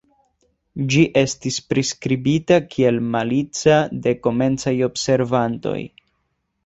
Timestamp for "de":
4.07-4.15